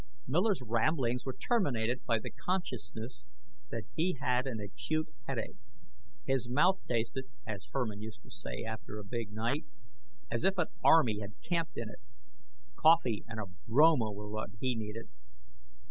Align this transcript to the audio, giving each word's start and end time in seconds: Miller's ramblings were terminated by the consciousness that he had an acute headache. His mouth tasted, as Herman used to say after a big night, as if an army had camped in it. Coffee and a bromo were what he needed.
Miller's 0.25 0.63
ramblings 0.63 1.25
were 1.25 1.37
terminated 1.39 2.03
by 2.07 2.17
the 2.17 2.31
consciousness 2.31 3.27
that 3.69 3.83
he 3.95 4.17
had 4.19 4.47
an 4.47 4.59
acute 4.59 5.07
headache. 5.27 5.59
His 6.25 6.49
mouth 6.49 6.79
tasted, 6.87 7.25
as 7.45 7.67
Herman 7.71 8.01
used 8.01 8.23
to 8.23 8.31
say 8.31 8.63
after 8.63 8.97
a 8.97 9.03
big 9.05 9.31
night, 9.31 9.63
as 10.31 10.43
if 10.43 10.57
an 10.57 10.69
army 10.83 11.19
had 11.19 11.39
camped 11.43 11.77
in 11.77 11.87
it. 11.87 12.01
Coffee 12.75 13.23
and 13.27 13.39
a 13.39 13.45
bromo 13.67 14.11
were 14.11 14.27
what 14.27 14.49
he 14.59 14.75
needed. 14.75 15.07